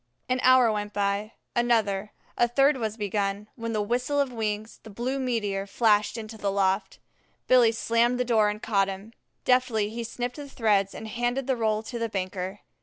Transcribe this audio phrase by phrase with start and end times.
[0.27, 4.79] An hour went by, another, and a third was begun, when with whistle of wings,
[4.81, 6.97] the blue meteor flashed into the loft.
[7.45, 9.13] Billy slammed the door and caught him.
[9.45, 12.61] Deftly he snipped the threads and handed the roll to the banker.